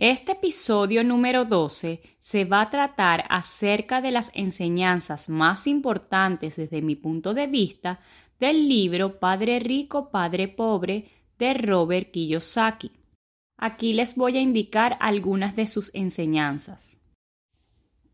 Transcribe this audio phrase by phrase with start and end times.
[0.00, 6.82] Este episodio número 12 se va a tratar acerca de las enseñanzas más importantes desde
[6.82, 7.98] mi punto de vista
[8.38, 12.92] del libro Padre Rico, Padre Pobre de Robert Kiyosaki.
[13.56, 16.96] Aquí les voy a indicar algunas de sus enseñanzas.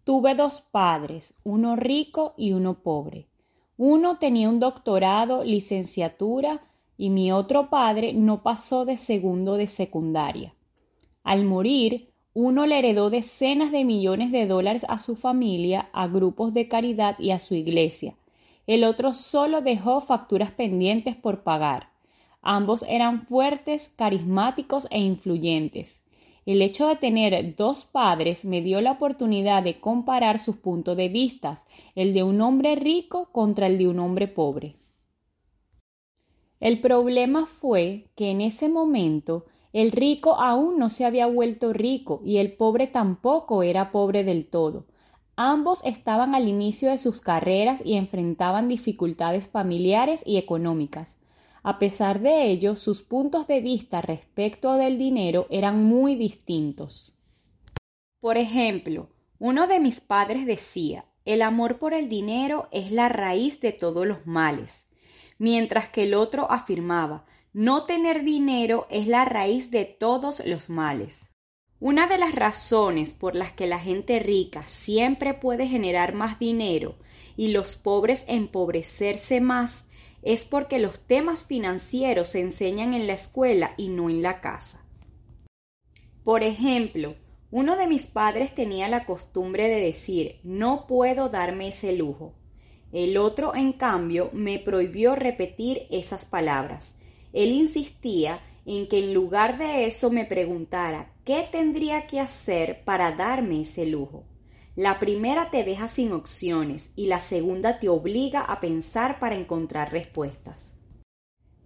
[0.05, 3.29] Tuve dos padres, uno rico y uno pobre.
[3.77, 6.63] Uno tenía un doctorado, licenciatura,
[6.97, 10.55] y mi otro padre no pasó de segundo de secundaria.
[11.25, 16.53] Al morir, uno le heredó decenas de millones de dólares a su familia, a grupos
[16.53, 18.15] de caridad y a su iglesia.
[18.67, 21.89] El otro solo dejó facturas pendientes por pagar.
[22.43, 26.03] Ambos eran fuertes, carismáticos e influyentes.
[26.45, 31.09] El hecho de tener dos padres me dio la oportunidad de comparar sus puntos de
[31.09, 31.63] vista,
[31.95, 34.77] el de un hombre rico contra el de un hombre pobre.
[36.61, 42.23] El problema fue que en ese momento el rico aún no se había vuelto rico
[42.25, 44.87] y el pobre tampoco era pobre del todo.
[45.35, 51.19] Ambos estaban al inicio de sus carreras y enfrentaban dificultades familiares y económicas.
[51.65, 57.13] A pesar de ello, sus puntos de vista respecto del dinero eran muy distintos.
[58.21, 59.09] Por ejemplo,
[59.41, 64.07] uno de mis padres decía, el amor por el dinero es la raíz de todos
[64.07, 64.87] los males,
[65.39, 71.33] mientras que el otro afirmaba, no tener dinero es la raíz de todos los males.
[71.79, 76.97] Una de las razones por las que la gente rica siempre puede generar más dinero
[77.37, 79.85] y los pobres empobrecerse más
[80.23, 84.85] es porque los temas financieros se enseñan en la escuela y no en la casa.
[86.25, 87.15] Por ejemplo,
[87.53, 92.35] uno de mis padres tenía la costumbre de decir no puedo darme ese lujo.
[92.91, 96.97] El otro, en cambio, me prohibió repetir esas palabras
[97.35, 103.13] él insistía en que en lugar de eso me preguntara qué tendría que hacer para
[103.13, 104.25] darme ese lujo.
[104.77, 109.93] La primera te deja sin opciones y la segunda te obliga a pensar para encontrar
[109.93, 110.75] respuestas.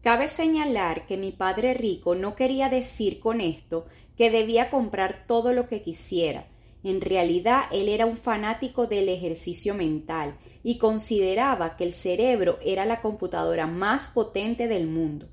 [0.03, 3.87] Cabe señalar que mi padre rico no quería decir con esto
[4.17, 6.49] que debía comprar todo lo que quisiera.
[6.83, 12.85] En realidad él era un fanático del ejercicio mental y consideraba que el cerebro era
[12.85, 15.29] la computadora más potente del mundo.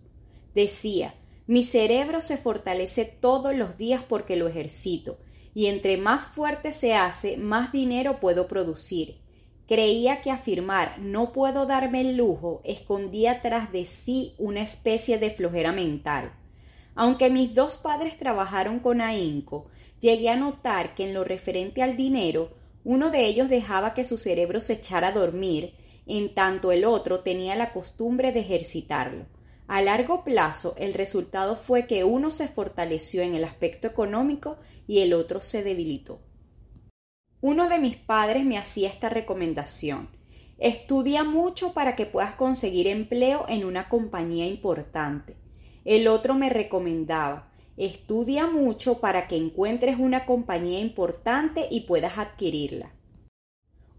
[0.55, 1.13] Decía,
[1.47, 5.19] mi cerebro se fortalece todos los días porque lo ejercito,
[5.53, 9.19] y entre más fuerte se hace, más dinero puedo producir.
[9.67, 15.31] Creía que afirmar no puedo darme el lujo escondía tras de sí una especie de
[15.31, 16.33] flojera mental.
[16.95, 19.67] Aunque mis dos padres trabajaron con ahínco,
[19.99, 24.17] llegué a notar que en lo referente al dinero, uno de ellos dejaba que su
[24.17, 25.73] cerebro se echara a dormir,
[26.05, 29.25] en tanto el otro tenía la costumbre de ejercitarlo.
[29.67, 34.99] A largo plazo, el resultado fue que uno se fortaleció en el aspecto económico y
[34.99, 36.19] el otro se debilitó.
[37.41, 40.09] Uno de mis padres me hacía esta recomendación.
[40.57, 45.35] Estudia mucho para que puedas conseguir empleo en una compañía importante.
[45.83, 52.93] El otro me recomendaba, estudia mucho para que encuentres una compañía importante y puedas adquirirla.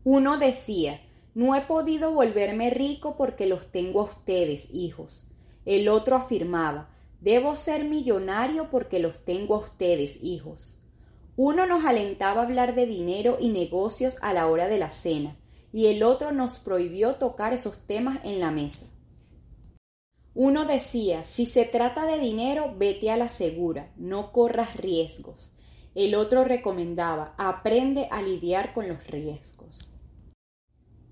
[0.03, 1.01] Uno decía,
[1.35, 5.26] no he podido volverme rico porque los tengo a ustedes, hijos.
[5.67, 6.89] El otro afirmaba,
[7.21, 10.79] debo ser millonario porque los tengo a ustedes, hijos.
[11.37, 15.37] Uno nos alentaba a hablar de dinero y negocios a la hora de la cena,
[15.73, 18.87] y el otro nos prohibió tocar esos temas en la mesa.
[20.35, 25.53] Uno decía, si se trata de dinero, vete a la segura, no corras riesgos.
[25.97, 29.96] El otro recomendaba, aprende a lidiar con los riesgos.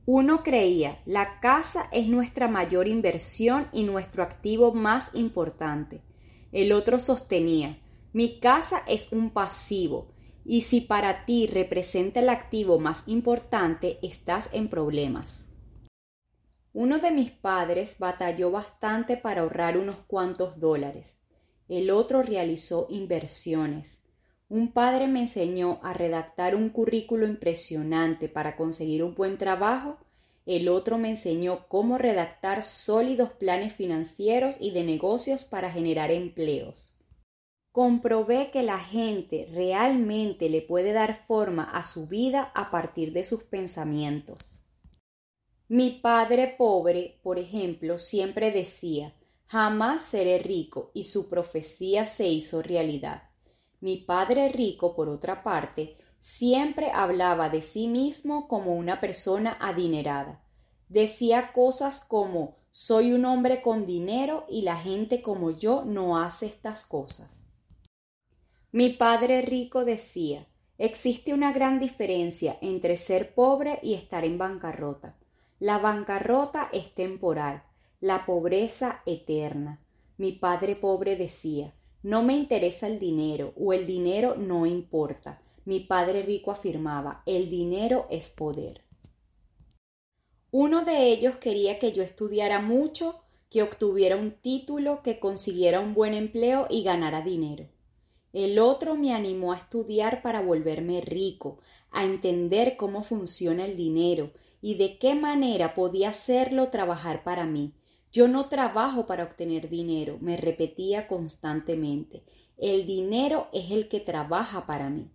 [0.07, 6.03] Uno creía, la casa es nuestra mayor inversión y nuestro activo más importante.
[6.53, 7.79] El otro sostenía,
[8.13, 10.13] mi casa es un pasivo,
[10.45, 15.49] y si para ti representa el activo más importante, estás en problemas.
[16.75, 21.19] Uno de mis padres batalló bastante para ahorrar unos cuantos dólares.
[21.67, 24.04] El otro realizó inversiones.
[24.55, 29.99] Un padre me enseñó a redactar un currículo impresionante para conseguir un buen trabajo,
[30.47, 36.97] el otro me enseñó cómo redactar sólidos planes financieros y de negocios para generar empleos.
[37.73, 43.25] comprobé que la gente realmente le puede dar forma a su vida a partir de
[43.25, 44.63] sus pensamientos.
[45.67, 49.17] Mi padre pobre, por ejemplo, siempre decía
[49.47, 53.34] jamás seré rico y su profecía se hizo realidad.
[53.85, 60.41] Mi padre rico, por otra parte, siempre hablaba de sí mismo como una persona adinerada.
[60.89, 66.47] Decía cosas como soy un hombre con dinero y la gente como yo no hace
[66.47, 67.45] estas cosas.
[68.73, 70.47] Mi padre rico decía,
[70.79, 75.15] existe una gran diferencia entre ser pobre y estar en bancarrota.
[75.61, 77.63] La bancarrota es temporal,
[78.01, 79.79] la pobreza eterna.
[80.17, 85.41] Mi padre pobre decía, no me interesa el dinero o el dinero no importa.
[85.65, 88.83] Mi padre rico afirmaba, el dinero es poder.
[90.51, 95.95] Uno de ellos quería que yo estudiara mucho, que obtuviera un título, que consiguiera un
[95.95, 97.69] buen empleo y ganara dinero.
[98.35, 101.59] El otro me animó a estudiar para volverme rico,
[101.91, 104.31] a entender cómo funciona el dinero
[104.61, 107.73] y de qué manera podía hacerlo trabajar para mí.
[108.15, 112.23] Yo no trabajo para obtener dinero, me repetía constantemente.
[112.57, 115.11] El dinero es el que trabaja para mí.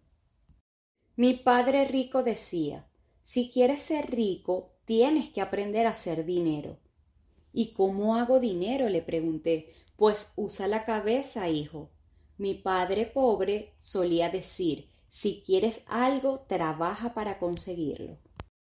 [1.16, 2.90] Mi padre rico decía,
[3.22, 6.78] si quieres ser rico, tienes que aprender a hacer dinero.
[7.54, 8.90] ¿Y cómo hago dinero?
[8.90, 9.72] le pregunté.
[9.96, 11.90] Pues usa la cabeza, hijo.
[12.38, 18.18] Mi padre pobre solía decir, si quieres algo, trabaja para conseguirlo.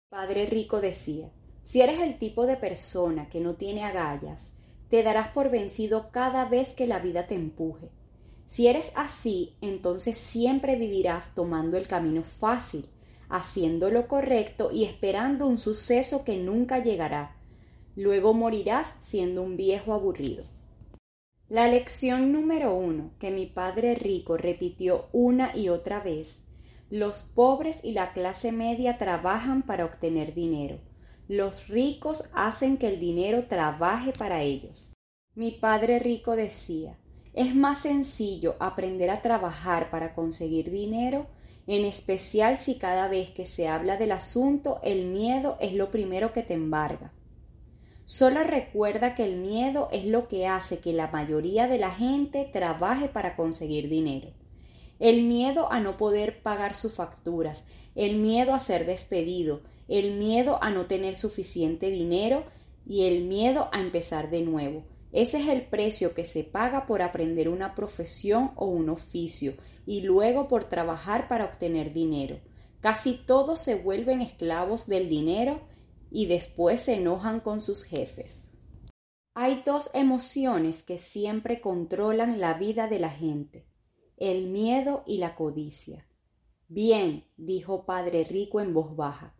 [0.08, 1.31] Padre rico decía,
[1.66, 4.52] si eres el tipo de persona que no tiene agallas,
[4.88, 7.90] te darás por vencido cada vez que la vida te empuje.
[8.44, 12.86] Si eres así, entonces siempre vivirás tomando el camino fácil,
[13.28, 17.34] haciendo lo correcto y esperando un suceso que nunca llegará.
[17.96, 20.44] Luego morirás siendo un viejo aburrido.
[21.48, 26.44] La lección número uno que mi padre rico repitió una y otra vez
[26.90, 30.78] los pobres y la clase media trabajan para obtener dinero.
[31.28, 34.93] Los ricos hacen que el dinero trabaje para ellos.
[35.34, 36.99] Mi padre rico decía,
[37.34, 41.26] es más sencillo aprender a trabajar para conseguir dinero,
[41.67, 46.32] en especial si cada vez que se habla del asunto el miedo es lo primero
[46.32, 47.12] que te embarga.
[48.05, 52.49] Solo recuerda que el miedo es lo que hace que la mayoría de la gente
[52.52, 54.28] trabaje para conseguir dinero.
[55.00, 57.64] El miedo a no poder pagar sus facturas,
[57.96, 62.44] el miedo a ser despedido, el miedo a no tener suficiente dinero
[62.87, 64.85] y el miedo a empezar de nuevo.
[65.12, 69.55] Ese es el precio que se paga por aprender una profesión o un oficio
[69.87, 72.41] y luego por trabajar para obtener dinero.
[72.81, 75.61] Casi todos se vuelven esclavos del dinero
[76.11, 78.50] y después se enojan con sus jefes.
[79.35, 83.67] Hay dos emociones que siempre controlan la vida de la gente,
[84.17, 86.06] el miedo y la codicia.
[86.69, 89.36] Bien, dijo Padre Rico en voz baja,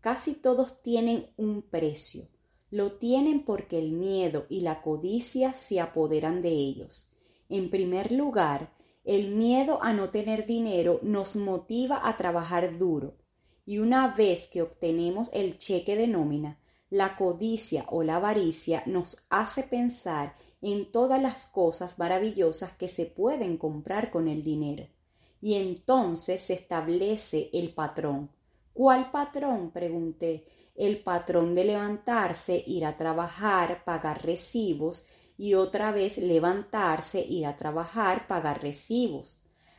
[0.00, 2.28] casi todos tienen un precio.
[2.70, 7.08] Lo tienen porque el miedo y la codicia se apoderan de ellos.
[7.48, 8.72] En primer lugar,
[9.04, 13.16] el miedo a no tener dinero nos motiva a trabajar duro,
[13.64, 16.58] y una vez que obtenemos el cheque de nómina,
[16.90, 23.06] la codicia o la avaricia nos hace pensar en todas las cosas maravillosas que se
[23.06, 24.86] pueden comprar con el dinero.
[25.40, 28.30] Y entonces se establece el patrón.
[28.78, 29.72] ¿Cuál patrón?
[29.72, 30.44] pregunté.
[30.76, 35.04] El patrón de levantarse, ir a trabajar, pagar recibos
[35.36, 39.36] y otra vez levantarse, ir a trabajar, pagar recibos.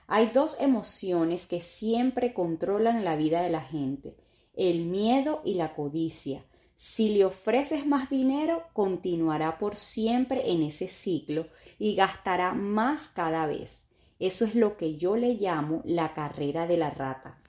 [0.08, 4.18] Hay dos emociones que siempre controlan la vida de la gente,
[4.54, 6.44] el miedo y la codicia.
[6.76, 13.46] Si le ofreces más dinero, continuará por siempre en ese ciclo y gastará más cada
[13.46, 13.86] vez.
[14.20, 17.40] Eso es lo que yo le llamo la carrera de la rata.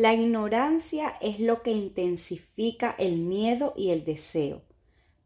[0.00, 4.62] La ignorancia es lo que intensifica el miedo y el deseo.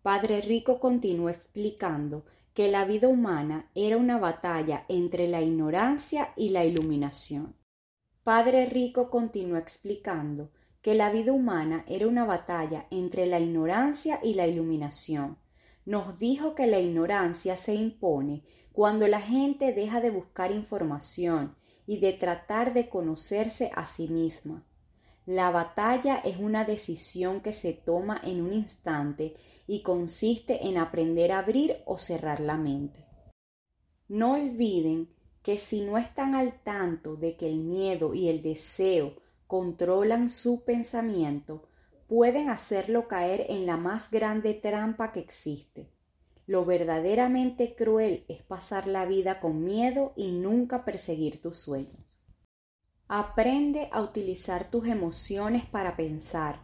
[0.00, 2.24] Padre Rico continuó explicando
[2.54, 7.54] que la vida humana era una batalla entre la ignorancia y la iluminación.
[8.22, 10.50] Padre Rico continuó explicando
[10.80, 15.36] que la vida humana era una batalla entre la ignorancia y la iluminación.
[15.84, 21.98] Nos dijo que la ignorancia se impone cuando la gente deja de buscar información y
[21.98, 24.64] de tratar de conocerse a sí misma.
[25.26, 29.34] La batalla es una decisión que se toma en un instante
[29.66, 33.06] y consiste en aprender a abrir o cerrar la mente.
[34.08, 35.08] No olviden
[35.42, 39.14] que si no están al tanto de que el miedo y el deseo
[39.46, 41.68] controlan su pensamiento,
[42.08, 45.91] pueden hacerlo caer en la más grande trampa que existe,
[46.46, 52.20] Lo verdaderamente cruel es pasar la vida con miedo y nunca perseguir tus sueños.
[53.06, 56.60] Aprende a utilizar tus emociones para pensar,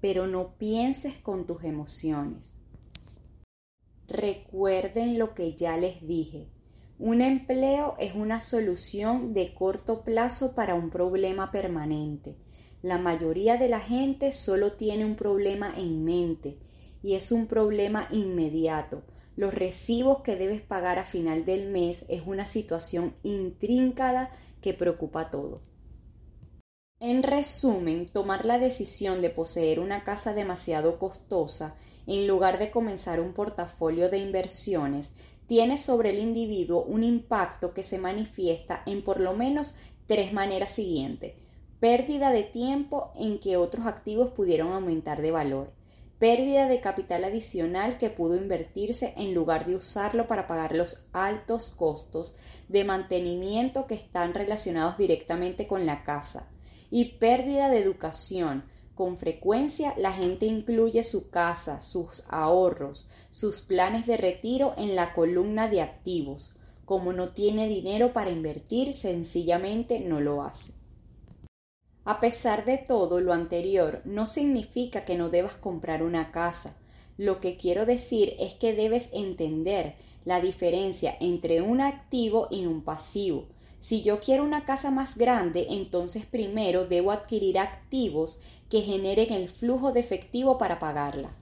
[0.00, 2.52] pero no pienses con tus emociones.
[4.06, 6.48] Recuerden lo que ya les dije.
[6.98, 12.36] Un empleo es una solución de corto plazo para un problema permanente.
[12.82, 16.58] La mayoría de la gente solo tiene un problema en mente
[17.02, 19.02] y es un problema inmediato.
[19.36, 24.30] Los recibos que debes pagar a final del mes es una situación intríncada
[24.62, 25.60] que preocupa a todo.
[26.98, 31.76] En resumen, tomar la decisión de poseer una casa demasiado costosa
[32.06, 35.12] en lugar de comenzar un portafolio de inversiones
[35.46, 39.74] tiene sobre el individuo un impacto que se manifiesta en por lo menos
[40.06, 41.34] tres maneras siguientes.
[41.78, 45.75] Pérdida de tiempo en que otros activos pudieron aumentar de valor.
[46.18, 51.70] Pérdida de capital adicional que pudo invertirse en lugar de usarlo para pagar los altos
[51.70, 52.34] costos
[52.68, 56.48] de mantenimiento que están relacionados directamente con la casa.
[56.90, 64.06] Y pérdida de educación con frecuencia la gente incluye su casa, sus ahorros, sus planes
[64.06, 66.56] de retiro en la columna de activos.
[66.86, 70.75] Como no tiene dinero para invertir, sencillamente no lo hace.
[72.06, 76.78] A pesar de todo lo anterior, no significa que no debas comprar una casa.
[77.18, 82.82] Lo que quiero decir es que debes entender la diferencia entre un activo y un
[82.82, 83.48] pasivo
[83.78, 89.48] si yo quiero una casa más grande, entonces primero debo adquirir activos que generen el
[89.48, 91.36] flujo de efectivo para pagarla.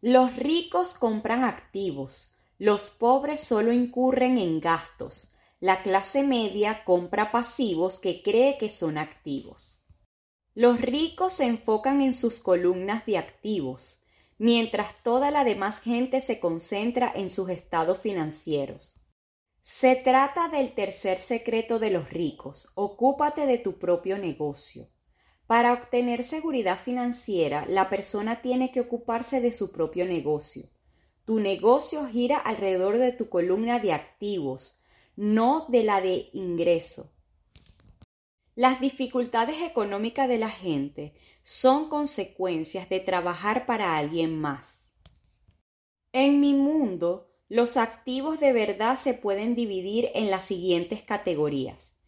[0.00, 5.28] Los ricos compran activos, los pobres solo incurren en gastos,
[5.60, 9.82] la clase media compra pasivos que cree que son activos.
[10.54, 14.02] Los ricos se enfocan en sus columnas de activos,
[14.38, 19.00] mientras toda la demás gente se concentra en sus estados financieros.
[19.60, 22.70] Se trata del tercer secreto de los ricos.
[22.74, 24.88] Ocúpate de tu propio negocio.
[25.46, 30.70] Para obtener seguridad financiera, la persona tiene que ocuparse de su propio negocio.
[31.24, 34.77] Tu negocio gira alrededor de tu columna de activos,
[35.18, 37.10] no de la de ingreso.
[38.54, 44.88] Las dificultades económicas de la gente son consecuencias de trabajar para alguien más.
[46.12, 51.98] En mi mundo, los activos de verdad se pueden dividir en las siguientes categorías.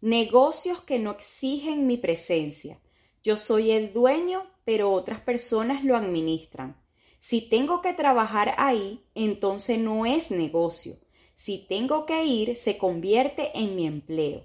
[0.00, 2.80] Negocios que no exigen mi presencia.
[3.24, 6.80] Yo soy el dueño, pero otras personas lo administran.
[7.18, 11.00] Si tengo que trabajar ahí, entonces no es negocio.
[11.42, 14.44] Si tengo que ir, se convierte en mi empleo.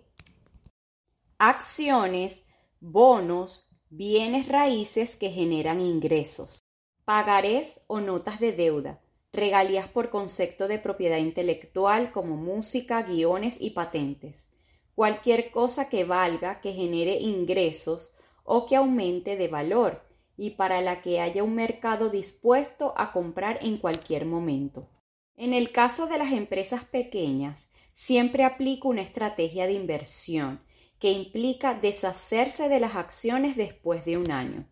[1.37, 2.41] Acciones,
[2.79, 6.63] bonos, bienes raíces que generan ingresos.
[7.03, 9.01] Pagarés o notas de deuda
[9.33, 14.47] regalías por concepto de propiedad intelectual como música, guiones y patentes,
[14.95, 20.01] cualquier cosa que valga, que genere ingresos o que aumente de valor
[20.37, 24.87] y para la que haya un mercado dispuesto a comprar en cualquier momento.
[25.37, 30.61] En el caso de las empresas pequeñas, siempre aplico una estrategia de inversión
[30.99, 34.65] que implica deshacerse de las acciones después de un año.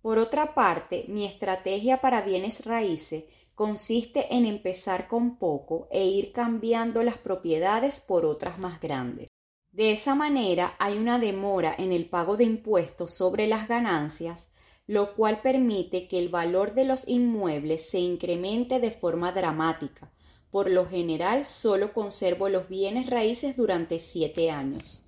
[0.00, 3.24] Por otra parte, mi estrategia para bienes raíces
[3.56, 9.26] consiste en empezar con poco e ir cambiando las propiedades por otras más grandes.
[9.72, 14.52] De esa manera hay una demora en el pago de impuestos sobre las ganancias,
[14.88, 20.10] lo cual permite que el valor de los inmuebles se incremente de forma dramática.
[20.50, 25.04] Por lo general solo conservo los bienes raíces durante siete años.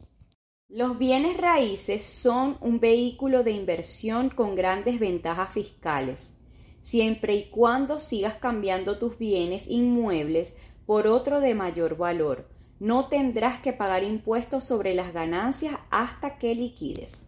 [0.69, 6.35] Los bienes raíces son un vehículo de inversión con grandes ventajas fiscales
[6.81, 10.57] siempre y cuando sigas cambiando tus bienes inmuebles
[10.87, 12.49] por otro de mayor valor.
[12.79, 17.27] No tendrás que pagar impuestos sobre las ganancias hasta que liquides.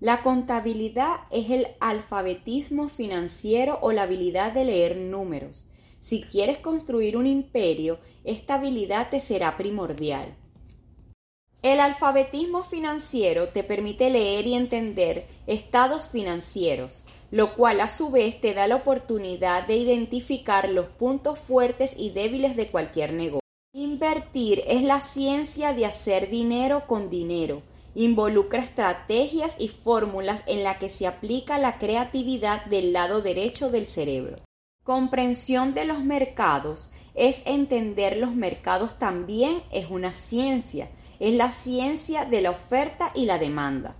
[0.00, 5.66] La contabilidad es el alfabetismo financiero o la habilidad de leer números.
[6.00, 10.36] Si quieres construir un imperio, esta habilidad te será primordial.
[11.62, 18.38] El alfabetismo financiero te permite leer y entender estados financieros, lo cual a su vez
[18.38, 23.40] te da la oportunidad de identificar los puntos fuertes y débiles de cualquier negocio.
[23.72, 27.62] Invertir es la ciencia de hacer dinero con dinero.
[27.98, 33.86] Involucra estrategias y fórmulas en la que se aplica la creatividad del lado derecho del
[33.86, 34.42] cerebro.
[34.84, 42.26] Comprensión de los mercados es entender los mercados también es una ciencia, es la ciencia
[42.26, 43.96] de la oferta y la demanda.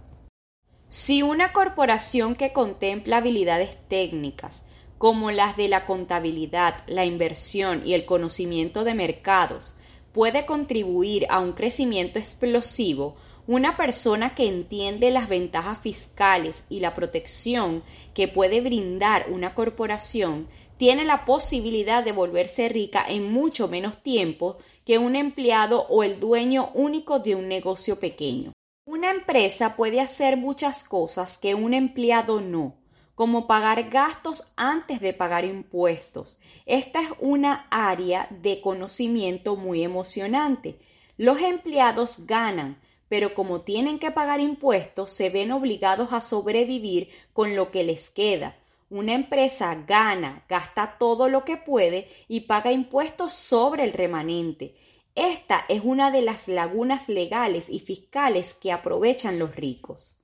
[0.90, 4.62] Si una corporación que contempla habilidades técnicas
[4.98, 9.74] como las de la contabilidad, la inversión y el conocimiento de mercados,
[10.12, 16.94] puede contribuir a un crecimiento explosivo, una persona que entiende las ventajas fiscales y la
[16.94, 17.84] protección
[18.14, 24.58] que puede brindar una corporación tiene la posibilidad de volverse rica en mucho menos tiempo
[24.84, 28.52] que un empleado o el dueño único de un negocio pequeño.
[28.84, 32.76] Una empresa puede hacer muchas cosas que un empleado no,
[33.14, 36.38] como pagar gastos antes de pagar impuestos.
[36.66, 40.78] Esta es una área de conocimiento muy emocionante.
[41.16, 47.54] Los empleados ganan, pero como tienen que pagar impuestos, se ven obligados a sobrevivir con
[47.54, 48.56] lo que les queda.
[48.88, 54.76] Una empresa gana, gasta todo lo que puede y paga impuestos sobre el remanente.
[55.14, 60.16] Esta es una de las lagunas legales y fiscales que aprovechan los ricos.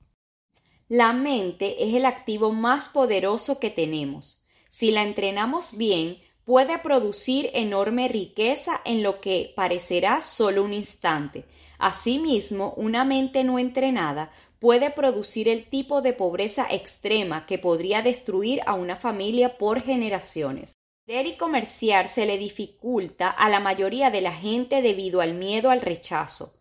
[0.89, 4.45] La mente es el activo más poderoso que tenemos.
[4.69, 11.47] Si la entrenamos bien, puede producir enorme riqueza en lo que parecerá solo un instante,
[11.83, 18.61] Asimismo, una mente no entrenada puede producir el tipo de pobreza extrema que podría destruir
[18.67, 20.75] a una familia por generaciones.
[21.09, 25.71] Vender y comerciar se le dificulta a la mayoría de la gente debido al miedo
[25.71, 26.55] al rechazo.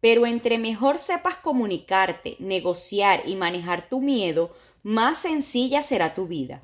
[0.00, 4.54] Pero entre mejor sepas comunicarte, negociar y manejar tu miedo,
[4.84, 6.62] más sencilla será tu vida.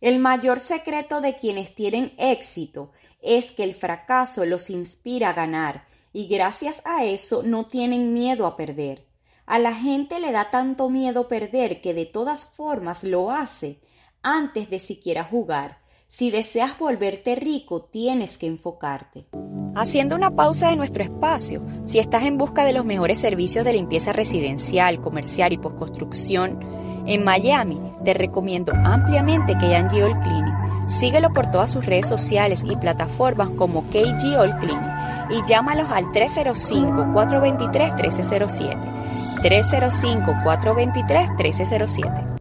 [0.00, 5.90] El mayor secreto de quienes tienen éxito es que el fracaso los inspira a ganar
[6.12, 9.06] y gracias a eso no tienen miedo a perder.
[9.46, 13.80] A la gente le da tanto miedo perder que de todas formas lo hace
[14.22, 15.78] antes de siquiera jugar.
[16.06, 19.26] Si deseas volverte rico, tienes que enfocarte.
[19.74, 23.72] Haciendo una pausa de nuestro espacio, si estás en busca de los mejores servicios de
[23.72, 26.60] limpieza residencial, comercial y postconstrucción
[27.06, 30.88] en Miami, te recomiendo ampliamente KG All Cleaning.
[30.88, 36.04] Síguelo por todas sus redes sociales y plataformas como KG All Cleaning y llámalos al
[36.06, 39.02] 305-423-1307.
[39.42, 42.38] 305-423-1307.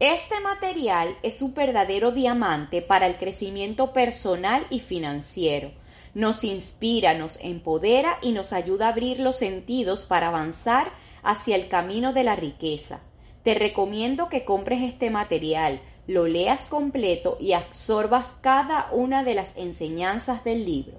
[0.00, 5.70] Este material es un verdadero diamante para el crecimiento personal y financiero.
[6.14, 11.68] Nos inspira, nos empodera y nos ayuda a abrir los sentidos para avanzar hacia el
[11.68, 13.00] camino de la riqueza.
[13.42, 19.56] Te recomiendo que compres este material, lo leas completo y absorbas cada una de las
[19.56, 20.98] enseñanzas del libro.